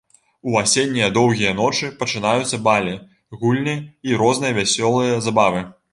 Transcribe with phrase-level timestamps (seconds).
[0.51, 2.97] У асеннія доўгія ночы пачынаюцца балі,
[3.43, 3.77] гульні
[4.11, 5.61] і розныя вясёлыя забавы.